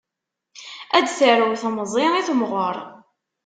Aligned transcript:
A 0.95 0.97
d-tarew 1.05 1.53
temẓi 1.61 2.05
i 2.19 2.21
temɣer. 2.27 2.75